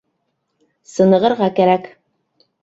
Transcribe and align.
Сынығырға 0.93 1.51
кәрәк 1.61 1.87